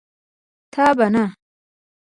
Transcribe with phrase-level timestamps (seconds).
[0.73, 1.27] تابانه